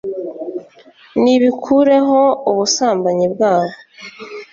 nibikureho 1.21 2.21
ubusambanyi 2.49 3.25
bwabo! 3.33 3.75